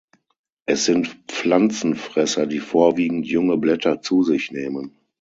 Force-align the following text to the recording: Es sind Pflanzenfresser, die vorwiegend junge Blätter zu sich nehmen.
Es 0.65 0.85
sind 0.85 1.09
Pflanzenfresser, 1.27 2.47
die 2.47 2.57
vorwiegend 2.57 3.27
junge 3.27 3.57
Blätter 3.59 4.01
zu 4.01 4.23
sich 4.23 4.51
nehmen. 4.51 4.95